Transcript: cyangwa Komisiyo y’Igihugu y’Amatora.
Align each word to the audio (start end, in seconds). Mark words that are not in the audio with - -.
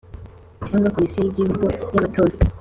cyangwa 0.65 0.93
Komisiyo 0.95 1.19
y’Igihugu 1.21 1.65
y’Amatora. 1.93 2.33